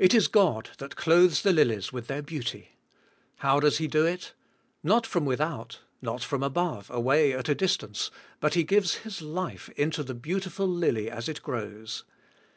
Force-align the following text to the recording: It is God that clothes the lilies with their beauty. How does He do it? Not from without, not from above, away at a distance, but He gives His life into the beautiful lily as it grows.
It 0.00 0.12
is 0.12 0.26
God 0.26 0.70
that 0.78 0.96
clothes 0.96 1.42
the 1.42 1.52
lilies 1.52 1.92
with 1.92 2.08
their 2.08 2.20
beauty. 2.20 2.70
How 3.36 3.60
does 3.60 3.78
He 3.78 3.86
do 3.86 4.04
it? 4.04 4.32
Not 4.82 5.06
from 5.06 5.24
without, 5.24 5.78
not 6.00 6.20
from 6.24 6.42
above, 6.42 6.90
away 6.90 7.32
at 7.32 7.48
a 7.48 7.54
distance, 7.54 8.10
but 8.40 8.54
He 8.54 8.64
gives 8.64 8.94
His 9.06 9.22
life 9.22 9.68
into 9.76 10.02
the 10.02 10.14
beautiful 10.16 10.66
lily 10.66 11.08
as 11.08 11.28
it 11.28 11.44
grows. 11.44 12.02